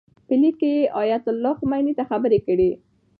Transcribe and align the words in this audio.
په 0.27 0.33
لیک 0.41 0.55
کې 0.59 0.69
یې 0.77 0.83
ایتالله 0.99 1.53
خمیني 1.59 1.93
ته 1.97 2.03
خبرې 2.09 2.39
کړي. 2.47 2.71